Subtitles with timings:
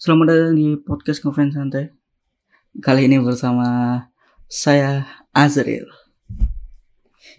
[0.00, 1.92] Selamat datang di podcast Ngefans Santai.
[2.80, 4.00] Kali ini bersama
[4.48, 5.04] saya
[5.36, 5.84] Azril.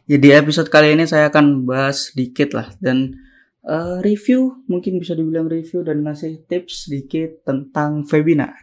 [0.06, 3.18] Ya di episode kali ini saya akan bahas sedikit lah dan
[3.66, 8.54] uh, review, mungkin bisa dibilang review dan ngasih tips sedikit tentang webinar.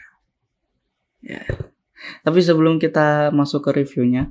[1.18, 1.42] Ya.
[2.22, 4.30] Tapi sebelum kita masuk ke reviewnya,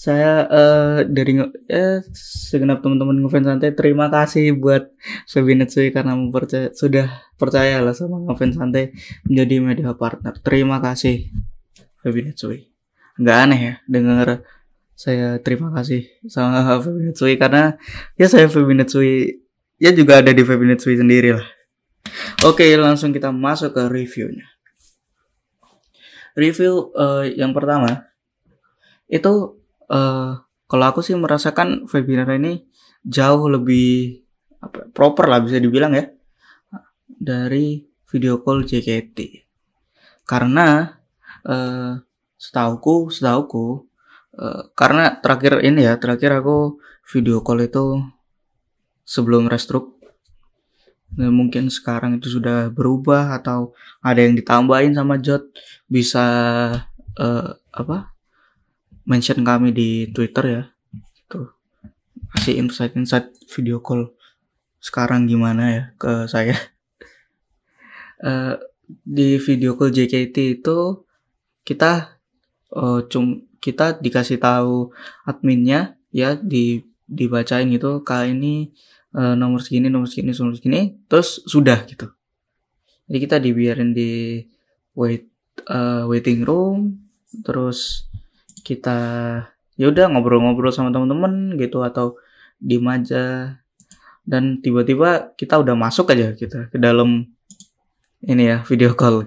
[0.00, 1.36] saya uh, dari
[1.68, 4.88] eh, segenap teman-teman ngefans santai terima kasih buat
[5.36, 8.96] Webinet Sui karena mempercaya sudah percaya lah sama ngefans santai
[9.28, 10.40] menjadi media partner.
[10.40, 11.28] Terima kasih
[12.00, 12.72] Webinet Sui.
[13.20, 14.40] Nggak aneh ya dengar
[14.96, 17.76] saya terima kasih sama Webinet Sui karena
[18.16, 19.44] ya saya Webinet Sui
[19.76, 21.48] ya juga ada di Webinet Sui sendiri lah.
[22.48, 24.48] Oke, langsung kita masuk ke reviewnya.
[26.32, 28.08] Review uh, yang pertama
[29.04, 29.59] itu
[29.90, 30.40] uh,
[30.70, 32.62] kalau aku sih merasakan webinar ini
[33.02, 34.22] jauh lebih
[34.62, 36.06] apa, proper lah bisa dibilang ya
[37.10, 39.44] dari video call JKT
[40.24, 40.98] karena
[41.44, 41.98] uh,
[42.38, 43.84] setauku setauku
[44.38, 46.78] uh, karena terakhir ini ya terakhir aku
[47.10, 48.00] video call itu
[49.02, 49.98] sebelum restruk
[51.18, 55.50] nah, mungkin sekarang itu sudah berubah atau ada yang ditambahin sama Jot
[55.90, 56.24] bisa
[57.18, 58.19] uh, apa
[59.10, 60.62] mention kami di Twitter ya.
[61.26, 61.50] Tuh.
[62.30, 64.14] Kasih insight-insight video call
[64.78, 66.54] sekarang gimana ya ke saya.
[68.22, 68.54] Uh,
[69.18, 70.78] di video call JKT itu
[71.66, 72.22] kita
[72.74, 74.90] uh, cum kita dikasih tahu
[75.28, 78.54] adminnya ya di dibacain gitu kali ini
[79.14, 82.10] uh, nomor segini nomor segini nomor segini terus sudah gitu
[83.10, 84.42] jadi kita dibiarin di
[84.94, 85.26] wait
[85.68, 87.02] uh, waiting room
[87.42, 88.10] terus
[88.62, 88.98] kita
[89.80, 92.16] ya udah ngobrol-ngobrol sama teman-teman gitu atau
[92.60, 93.56] di aja.
[94.20, 97.24] Dan tiba-tiba kita udah masuk aja kita ke dalam
[98.22, 99.26] ini ya video call.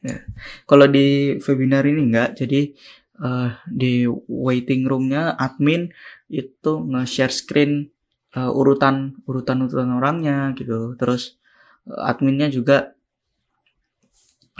[0.00, 0.24] Ya.
[0.64, 2.72] kalau di webinar ini enggak jadi
[3.20, 5.92] uh, di waiting roomnya admin
[6.32, 7.92] itu nge-share screen
[8.32, 10.96] uh, urutan urutan urutan orangnya gitu.
[10.96, 11.36] Terus
[11.84, 12.96] uh, adminnya juga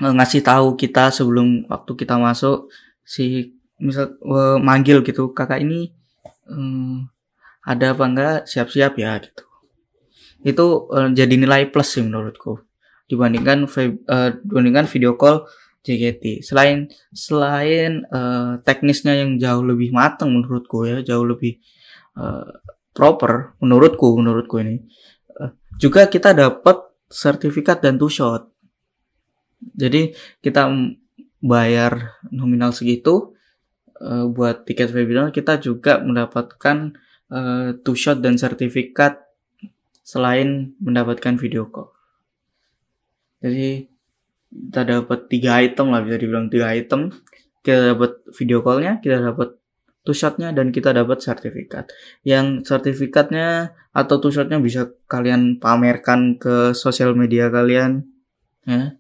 [0.01, 2.73] ngasih tahu kita sebelum waktu kita masuk
[3.05, 5.91] si misal uh, manggil gitu kakak ini
[6.47, 7.09] um,
[7.65, 8.37] ada apa enggak?
[8.47, 9.45] Siap-siap ya gitu.
[10.45, 12.61] Itu uh, jadi nilai plus sih menurutku.
[13.11, 15.49] Dibandingkan uh, dibandingkan video call
[15.81, 21.57] JKT selain selain uh, teknisnya yang jauh lebih matang menurutku ya jauh lebih
[22.21, 22.45] uh,
[22.93, 24.85] proper menurutku menurutku ini
[25.41, 28.53] uh, juga kita dapat sertifikat dan two shot.
[29.61, 30.13] Jadi
[30.45, 30.69] kita
[31.41, 33.33] bayar nominal segitu
[34.01, 36.97] uh, buat tiket webinar kita juga mendapatkan
[37.31, 39.21] uh, two shot dan sertifikat
[40.01, 41.93] selain mendapatkan video call.
[43.41, 43.87] Jadi
[44.51, 47.15] kita dapat tiga item lah bisa dibilang tiga item.
[47.61, 49.55] Kita dapat video callnya, kita dapat
[50.03, 51.93] two shotnya dan kita dapat sertifikat.
[52.27, 58.09] Yang sertifikatnya atau two shotnya bisa kalian pamerkan ke sosial media kalian,
[58.65, 58.97] ya.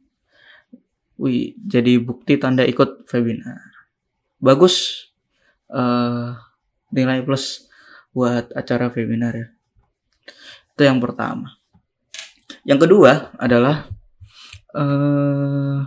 [1.20, 3.69] Wih, jadi bukti tanda ikut webinar
[4.40, 5.06] bagus
[5.70, 6.34] uh,
[6.90, 7.70] nilai plus
[8.10, 9.48] buat acara webinar ya.
[10.74, 11.60] Itu yang pertama.
[12.66, 13.86] Yang kedua adalah
[14.74, 15.86] uh,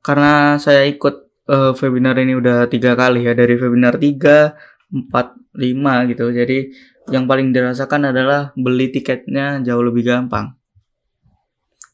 [0.00, 4.56] karena saya ikut uh, webinar ini udah tiga kali ya dari webinar tiga,
[4.88, 6.32] empat, lima gitu.
[6.32, 6.72] Jadi
[7.12, 10.56] yang paling dirasakan adalah beli tiketnya jauh lebih gampang.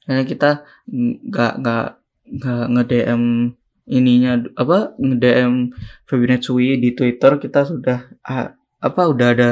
[0.05, 1.87] Karena kita nggak nggak
[2.25, 3.23] nggak nge DM
[3.85, 5.73] ininya apa nge-DM
[6.09, 8.09] Febinetsui di Twitter kita sudah
[8.81, 9.51] apa udah ada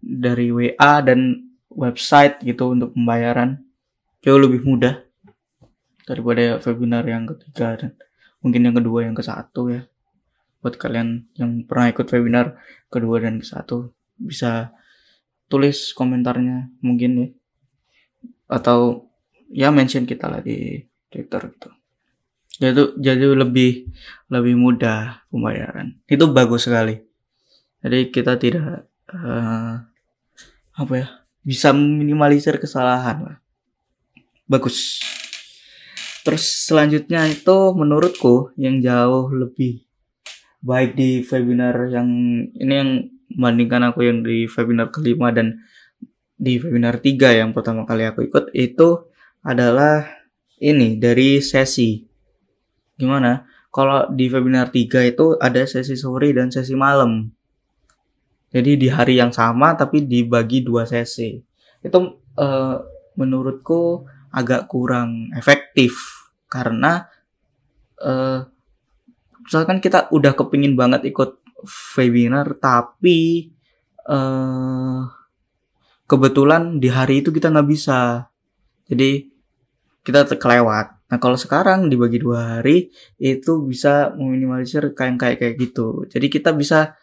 [0.00, 3.60] dari WA dan website gitu untuk pembayaran.
[4.24, 5.04] Jauh lebih mudah
[6.08, 7.92] daripada webinar yang ketiga dan
[8.40, 9.84] mungkin yang kedua yang ke satu ya.
[10.64, 12.56] Buat kalian yang pernah ikut webinar
[12.88, 14.72] kedua dan ke satu bisa
[15.52, 17.28] tulis komentarnya mungkin ya.
[18.48, 19.12] Atau
[19.52, 20.80] ya mention kita lah di
[21.12, 21.83] Twitter gitu
[22.58, 23.90] jadi jadi lebih
[24.30, 25.98] lebih mudah pembayaran.
[26.06, 27.02] Itu bagus sekali.
[27.82, 29.82] Jadi kita tidak uh,
[30.74, 31.06] apa ya
[31.44, 33.36] bisa meminimalisir kesalahan lah.
[34.46, 35.02] Bagus.
[36.24, 39.84] Terus selanjutnya itu menurutku yang jauh lebih
[40.64, 42.08] baik di webinar yang
[42.56, 42.90] ini yang
[43.28, 45.60] membandingkan aku yang di webinar kelima dan
[46.40, 49.04] di webinar tiga yang pertama kali aku ikut itu
[49.44, 50.08] adalah
[50.56, 52.13] ini dari sesi
[52.96, 53.46] gimana?
[53.74, 57.26] Kalau di webinar 3 itu ada sesi sore dan sesi malam.
[58.54, 61.42] Jadi di hari yang sama tapi dibagi dua sesi.
[61.82, 62.76] Itu uh,
[63.18, 65.94] menurutku agak kurang efektif
[66.46, 67.06] karena
[68.02, 68.46] uh,
[69.42, 71.38] misalkan kita udah kepingin banget ikut
[71.94, 73.50] webinar tapi
[74.10, 75.06] uh,
[76.10, 78.28] kebetulan di hari itu kita nggak bisa
[78.90, 79.26] jadi
[80.04, 82.90] kita kelewat nah kalau sekarang dibagi dua hari
[83.22, 86.02] itu bisa meminimalisir kayak kayak kayak gitu.
[86.10, 86.98] Jadi kita bisa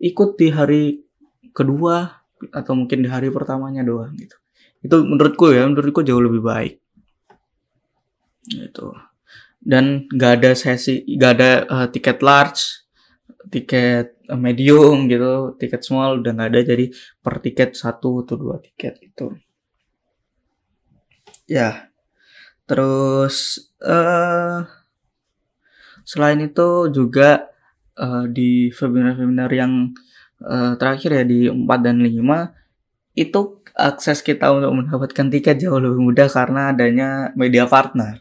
[0.00, 1.04] ikut di hari
[1.52, 4.40] kedua atau mungkin di hari pertamanya doang gitu.
[4.80, 6.80] Itu menurutku ya menurutku jauh lebih baik.
[8.48, 8.88] Gitu.
[9.60, 12.88] Dan nggak ada sesi nggak ada uh, tiket large
[13.52, 15.60] tiket medium gitu.
[15.60, 16.88] Tiket small udah nggak ada jadi
[17.20, 19.36] per tiket satu atau dua tiket itu
[21.52, 21.91] ya
[22.66, 24.64] terus uh,
[26.06, 27.50] selain itu juga
[27.98, 29.92] uh, di webinar-webinar yang
[30.42, 33.40] uh, terakhir ya di 4 dan 5 itu
[33.72, 38.20] akses kita untuk mendapatkan tiket jauh lebih mudah karena adanya media partner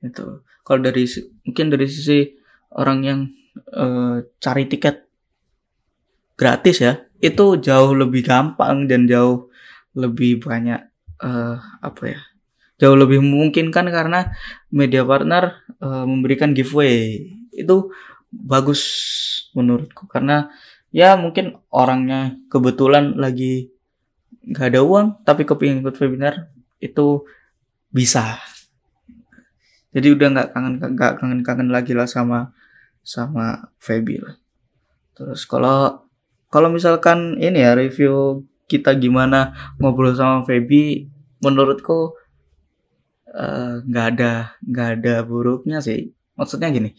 [0.00, 1.04] itu kalau dari
[1.44, 2.36] mungkin dari sisi
[2.76, 3.20] orang yang
[3.72, 5.08] uh, cari tiket
[6.36, 9.48] gratis ya itu jauh lebih gampang dan jauh
[9.96, 10.84] lebih banyak
[11.24, 12.20] uh, apa ya
[12.76, 14.36] jauh lebih memungkinkan karena
[14.68, 17.24] media partner uh, memberikan giveaway.
[17.52, 17.92] Itu
[18.30, 18.82] bagus
[19.56, 20.52] menurutku karena
[20.92, 23.72] ya mungkin orangnya kebetulan lagi
[24.46, 27.24] nggak ada uang tapi kepingin ikut webinar itu
[27.90, 28.38] bisa.
[29.96, 32.52] Jadi udah nggak kangen nggak kangen kangen lagi lah sama
[33.00, 34.36] sama Feby lah.
[35.16, 36.04] Terus kalau
[36.52, 41.08] kalau misalkan ini ya review kita gimana ngobrol sama Feby
[41.40, 42.12] menurutku
[43.84, 44.32] nggak uh, ada
[44.64, 46.96] nggak ada buruknya sih maksudnya gini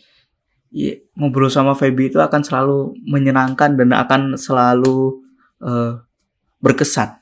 [0.69, 5.25] ya, ngobrol sama Feby itu akan selalu menyenangkan dan akan selalu
[5.65, 5.97] uh,
[6.61, 7.17] berkesan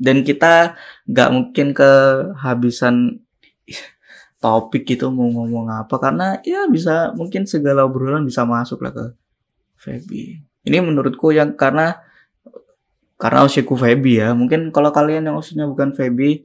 [0.00, 0.76] dan kita
[1.08, 3.20] nggak mungkin kehabisan
[4.42, 9.06] topik gitu mau ngomong apa karena ya bisa mungkin segala obrolan bisa masuk lah ke
[9.80, 10.36] Feby.
[10.68, 12.04] Ini menurutku yang karena
[13.16, 14.28] karena usiaku Feby ya.
[14.36, 16.44] Mungkin kalau kalian yang usianya bukan Feby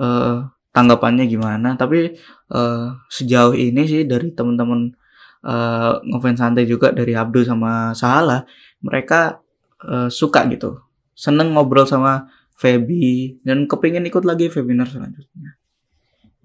[0.00, 0.36] eh,
[0.70, 1.74] tanggapannya gimana?
[1.74, 2.14] Tapi
[2.50, 4.90] eh, sejauh ini sih dari teman-teman
[5.46, 8.46] eh, ngefans santai juga dari Abdul sama Salah,
[8.82, 9.42] mereka
[9.84, 10.80] eh, suka gitu.
[11.14, 12.30] Seneng ngobrol sama
[12.60, 15.56] Feby dan kepingin ikut lagi webinar selanjutnya.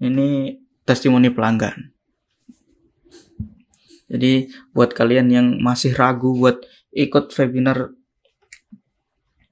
[0.00, 0.56] Ini
[0.88, 1.92] testimoni pelanggan.
[4.06, 6.62] Jadi buat kalian yang masih ragu buat
[6.94, 7.92] ikut webinar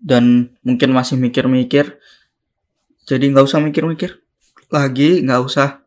[0.00, 1.96] dan mungkin masih mikir-mikir,
[3.08, 4.23] jadi nggak usah mikir-mikir
[4.74, 5.86] lagi, nggak usah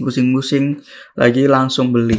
[0.00, 0.80] pusing-pusing
[1.20, 2.16] lagi langsung beli,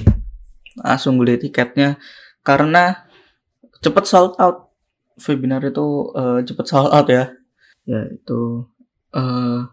[0.78, 1.98] langsung beli tiketnya
[2.46, 3.10] karena
[3.82, 4.70] cepet sold out
[5.20, 7.34] webinar itu uh, cepet sold out ya,
[7.90, 8.70] ya itu
[9.18, 9.66] uh,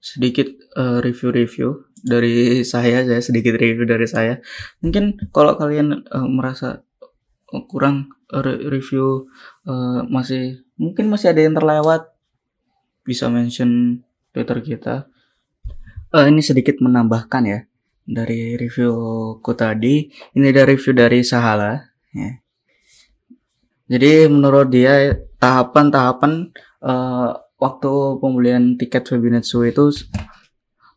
[0.00, 4.40] sedikit uh, review-review dari saya, saya sedikit review dari saya.
[4.80, 6.80] Mungkin kalau kalian uh, merasa
[7.68, 8.14] kurang
[8.70, 9.26] review
[9.66, 12.08] uh, masih mungkin masih ada yang terlewat,
[13.04, 14.00] bisa mention
[14.32, 15.10] Twitter kita.
[16.10, 17.60] Uh, ini sedikit menambahkan ya
[18.02, 20.10] dari reviewku tadi.
[20.34, 21.78] Ini ada review dari Sahala.
[22.10, 22.42] Ya.
[23.90, 26.50] Jadi menurut dia tahapan-tahapan
[26.82, 29.90] uh, waktu pembelian tiket Febinetsu itu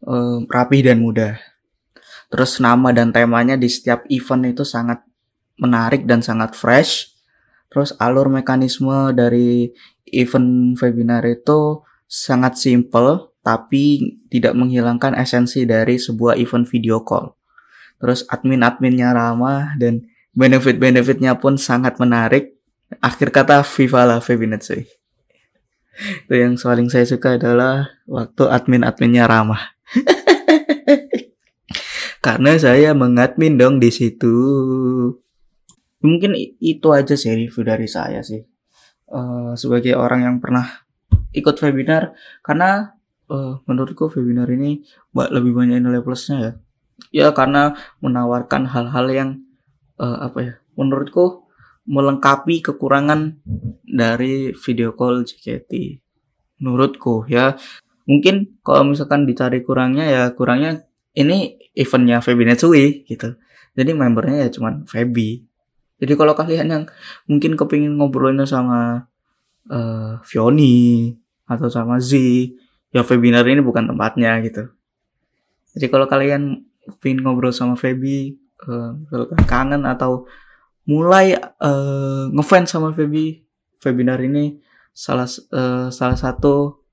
[0.06, 1.38] uh, rapi dan mudah.
[2.34, 5.06] Terus nama dan temanya di setiap event itu sangat
[5.62, 7.14] menarik dan sangat fresh.
[7.70, 9.70] Terus alur mekanisme dari
[10.10, 17.36] event webinar itu sangat simple tapi tidak menghilangkan esensi dari sebuah event video call.
[18.00, 22.56] Terus admin-adminnya ramah dan benefit-benefitnya pun sangat menarik.
[23.04, 24.80] Akhir kata viva la Febinetsu
[26.26, 29.62] itu yang paling saya suka adalah waktu admin-adminnya ramah.
[32.26, 34.32] Karena saya mengadmin dong di situ.
[36.04, 38.40] Mungkin itu aja sih review dari saya sih.
[39.12, 40.66] Uh, sebagai orang yang pernah
[41.36, 42.98] ikut webinar karena
[43.34, 44.86] uh, menurutku webinar ini
[45.18, 46.52] lebih banyak nilai plusnya ya.
[47.10, 47.74] Ya karena
[48.06, 49.30] menawarkan hal-hal yang
[49.98, 50.54] uh, apa ya?
[50.78, 51.50] Menurutku
[51.90, 53.42] melengkapi kekurangan
[53.84, 56.00] dari video call JKT.
[56.64, 57.58] Menurutku ya,
[58.08, 60.88] mungkin kalau misalkan dicari kurangnya ya kurangnya
[61.18, 63.36] ini eventnya Feby Netsui gitu.
[63.74, 65.44] Jadi membernya ya cuman Feby.
[66.00, 66.84] Jadi kalau kalian yang
[67.28, 69.10] mungkin kepingin ngobrolnya sama
[69.70, 71.14] uh, Fioni
[71.48, 72.16] atau sama Z,
[72.94, 74.70] ya webinar ini bukan tempatnya gitu.
[75.74, 76.70] Jadi kalau kalian
[77.02, 78.38] pengen ngobrol sama Feby,
[78.70, 78.94] uh,
[79.50, 80.30] kangen atau
[80.86, 83.42] mulai uh, ngefans sama Feby
[83.82, 84.62] webinar ini
[84.94, 86.86] salah uh, salah satu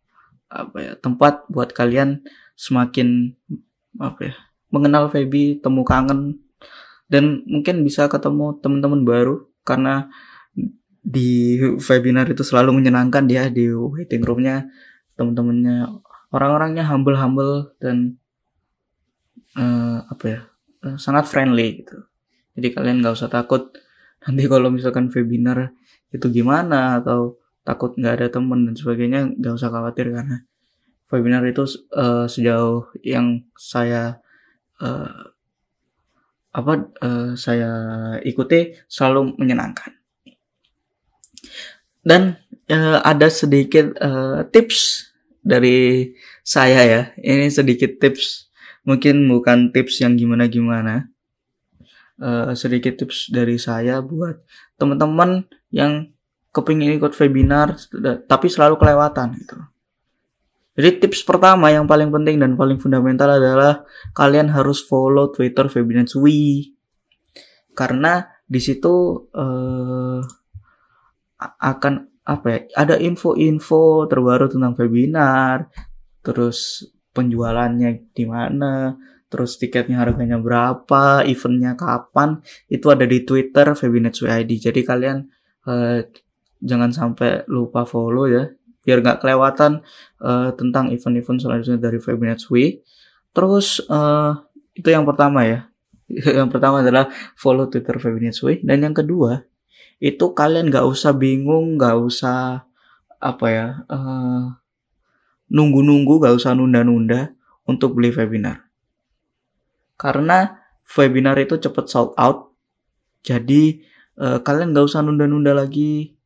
[0.50, 2.26] apa ya tempat buat kalian
[2.56, 3.36] semakin
[4.00, 4.34] apa ya
[4.72, 6.40] mengenal Feby, temu kangen
[7.10, 10.08] dan mungkin bisa ketemu teman-teman baru karena
[11.00, 14.70] di webinar itu selalu menyenangkan dia di waiting roomnya
[15.20, 16.00] teman-temannya
[16.32, 18.16] orang-orangnya humble-humble dan
[19.60, 20.40] uh, apa ya
[20.88, 22.08] uh, sangat friendly gitu.
[22.56, 23.76] Jadi kalian nggak usah takut
[24.24, 25.76] nanti kalau misalkan webinar
[26.08, 30.48] itu gimana atau takut nggak ada temen dan sebagainya nggak usah khawatir karena
[31.10, 34.22] webinar itu uh, sejauh yang saya
[34.80, 35.34] uh,
[36.50, 36.72] apa
[37.02, 37.70] uh, saya
[38.26, 39.94] ikuti selalu menyenangkan.
[42.00, 42.40] Dan
[42.72, 45.09] uh, ada sedikit uh, tips
[45.40, 46.12] dari
[46.44, 47.02] saya ya.
[47.18, 48.50] Ini sedikit tips
[48.84, 51.12] mungkin bukan tips yang gimana gimana
[52.20, 54.40] uh, sedikit tips dari saya buat
[54.76, 56.12] teman-teman yang
[56.50, 57.76] kepingin ikut webinar
[58.26, 59.56] tapi selalu kelewatan gitu.
[60.78, 63.84] Jadi tips pertama yang paling penting dan paling fundamental adalah
[64.16, 66.72] kalian harus follow Twitter Febinance We.
[67.74, 70.20] Karena di situ uh,
[71.40, 72.58] akan apa ya?
[72.86, 75.66] Ada info-info terbaru tentang webinar,
[76.22, 78.94] terus penjualannya di mana,
[79.26, 82.38] terus tiketnya harganya berapa, eventnya kapan,
[82.70, 84.50] itu ada di Twitter ID.
[84.62, 85.26] Jadi kalian
[85.66, 85.98] uh,
[86.62, 88.46] jangan sampai lupa follow ya
[88.80, 89.84] biar nggak kelewatan
[90.24, 92.80] uh, tentang event-event selanjutnya dari Webinar Week.
[93.36, 94.34] Terus uh,
[94.72, 95.68] itu yang pertama ya.
[96.38, 99.44] yang pertama adalah follow Twitter Webinar Week dan yang kedua
[100.00, 102.64] itu kalian nggak usah bingung, nggak usah
[103.20, 104.56] apa ya uh,
[105.52, 107.36] nunggu-nunggu, nggak usah nunda-nunda
[107.68, 108.72] untuk beli webinar.
[110.00, 110.56] Karena
[110.96, 112.56] webinar itu cepet sold out,
[113.20, 113.84] jadi
[114.16, 116.16] uh, kalian nggak usah nunda-nunda lagi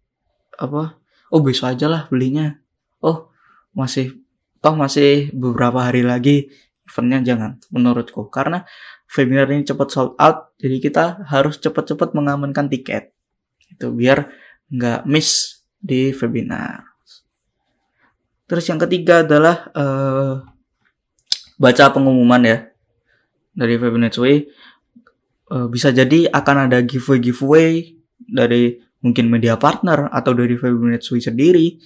[0.55, 0.95] apa
[1.35, 2.63] oh besok aja lah belinya.
[3.03, 3.35] Oh
[3.75, 4.23] masih
[4.63, 6.47] toh masih beberapa hari lagi
[6.87, 8.31] eventnya jangan menurutku.
[8.31, 8.63] Karena
[9.11, 13.14] webinar ini cepat sold out jadi kita harus cepat-cepat mengamankan tiket
[13.75, 14.31] itu biar
[14.71, 16.95] nggak miss di webinar
[18.47, 20.35] terus yang ketiga adalah uh,
[21.59, 22.59] baca pengumuman ya
[23.55, 30.57] dari webinar uh, bisa jadi akan ada giveaway giveaway dari mungkin media partner atau dari
[30.57, 31.77] Febinetsui sendiri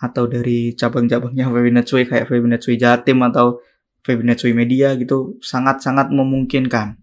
[0.00, 3.58] atau dari cabang-cabangnya Febinetsui kayak Febinetsui Jatim atau
[4.06, 6.96] Febinetsui Media gitu sangat-sangat memungkinkan.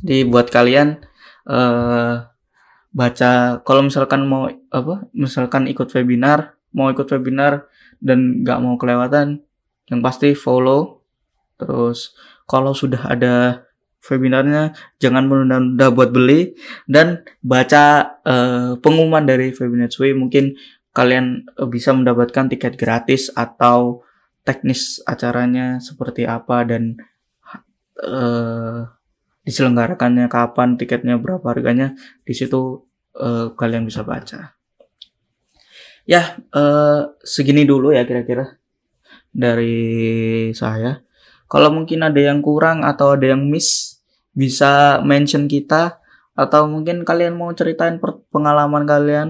[0.00, 1.02] Jadi buat kalian
[1.50, 2.24] uh,
[2.94, 7.70] baca kalau misalkan mau apa misalkan ikut webinar mau ikut webinar
[8.02, 9.40] dan nggak mau kelewatan
[9.88, 11.00] yang pasti follow.
[11.56, 12.12] Terus
[12.50, 13.64] kalau sudah ada
[14.04, 16.52] webinarnya jangan menunda-nunda buat beli
[16.84, 20.58] dan baca uh, pengumuman dari webinar Sway mungkin
[20.92, 24.04] kalian uh, bisa mendapatkan tiket gratis atau
[24.44, 27.00] teknis acaranya seperti apa dan
[28.04, 28.92] uh,
[29.44, 31.92] diselenggarakannya kapan tiketnya berapa harganya
[32.24, 34.56] di situ uh, kalian bisa baca.
[36.04, 38.60] Ya uh, segini dulu ya kira-kira
[39.32, 41.00] dari saya.
[41.48, 44.00] Kalau mungkin ada yang kurang atau ada yang miss
[44.34, 46.00] bisa mention kita
[46.34, 49.28] atau mungkin kalian mau ceritain pengalaman kalian.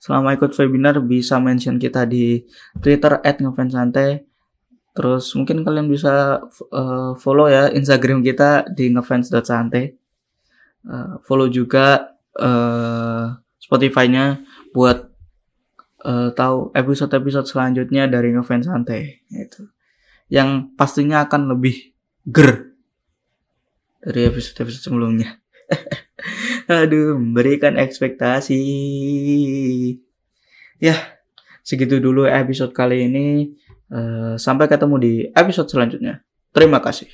[0.00, 2.44] Selama ikut webinar bisa mention kita di
[2.80, 4.29] Twitter @ngefansante.
[5.00, 9.96] Terus mungkin kalian bisa uh, follow ya Instagram kita di ngefans.sante.
[10.84, 14.44] Uh, follow juga uh, Spotify-nya
[14.76, 15.08] buat
[16.04, 19.72] uh, tahu episode-episode selanjutnya dari ngefans santai itu.
[20.28, 21.96] Yang pastinya akan lebih
[22.28, 22.76] ger
[24.04, 25.40] dari episode-episode sebelumnya.
[26.68, 28.60] Aduh, memberikan ekspektasi.
[30.76, 30.96] Ya,
[31.64, 33.56] segitu dulu episode kali ini.
[33.90, 36.22] Uh, sampai ketemu di episode selanjutnya.
[36.54, 37.10] Terima kasih.